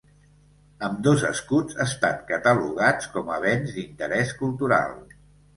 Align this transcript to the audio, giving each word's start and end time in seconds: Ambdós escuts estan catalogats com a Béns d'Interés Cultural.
Ambdós 0.87 1.25
escuts 1.27 1.77
estan 1.85 2.23
catalogats 2.31 3.13
com 3.19 3.29
a 3.37 3.41
Béns 3.47 3.77
d'Interés 3.77 4.37
Cultural. 4.41 4.99